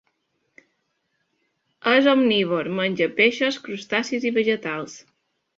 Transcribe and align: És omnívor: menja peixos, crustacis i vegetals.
És 1.93 2.11
omnívor: 2.15 2.71
menja 2.81 3.11
peixos, 3.21 3.63
crustacis 3.69 4.29
i 4.31 4.37
vegetals. 4.43 5.01